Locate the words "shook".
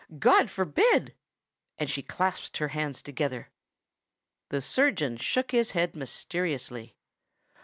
5.17-5.51